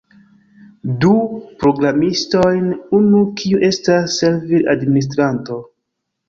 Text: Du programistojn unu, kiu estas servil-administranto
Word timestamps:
Du 1.03 1.11
programistojn 1.63 2.71
unu, 3.01 3.21
kiu 3.43 3.61
estas 3.69 4.17
servil-administranto 4.23 5.61